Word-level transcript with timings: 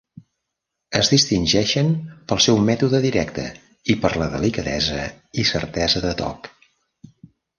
Es 0.99 1.09
distingeixen 1.15 1.91
pel 2.31 2.39
seu 2.45 2.57
mètode 2.69 3.01
directe 3.03 3.45
i 3.95 3.97
per 4.05 4.11
la 4.21 4.31
delicadesa 4.33 5.03
i 5.43 5.47
certesa 5.53 6.05
de 6.07 6.15
toc. 6.23 6.53